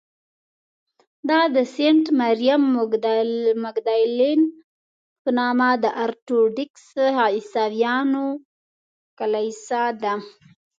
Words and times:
دا 1.29 1.41
د 1.55 1.57
سینټ 1.73 2.05
مریم 2.19 2.63
مګدالین 3.67 4.41
په 5.21 5.29
نامه 5.37 5.69
د 5.83 5.85
ارټوډکس 6.05 6.83
عیسویانو 7.33 8.25
کلیسا 9.19 9.83
ده. 10.03 10.13